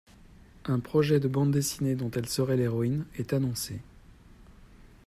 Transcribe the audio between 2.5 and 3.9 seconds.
l'héroïne est annoncé.